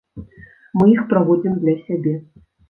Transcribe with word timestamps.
Мы 0.81 0.87
іх 0.93 1.03
праводзім 1.11 1.61
для 1.67 1.77
сябе. 1.85 2.17